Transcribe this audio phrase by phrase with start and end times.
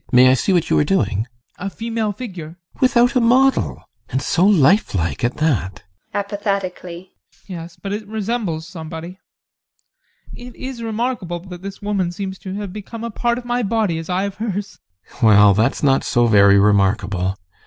[0.11, 1.27] May I see what you are doing?
[1.59, 1.67] ADOLPH.
[1.67, 2.57] A female figure.
[2.79, 2.81] GUSTAV.
[2.81, 3.83] Without a model?
[4.09, 5.83] And so lifelike at that!
[6.15, 7.09] ADOLPH.
[7.11, 7.11] [Apathetically]
[7.45, 9.19] Yes, but it resembles somebody.
[10.33, 13.99] It is remarkable that this woman seems to have become a part of my body
[13.99, 14.79] as I of hers.
[15.07, 15.21] GUSTAV.
[15.23, 17.37] Well, that's not so very remarkable.